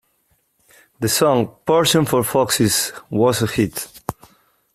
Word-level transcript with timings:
The 0.99 1.07
song 1.07 1.57
"Portions 1.63 2.09
for 2.09 2.23
Foxes" 2.23 2.91
was 3.11 3.43
a 3.43 3.45
hit. 3.45 3.87